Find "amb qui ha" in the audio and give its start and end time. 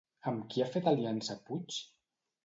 0.29-0.67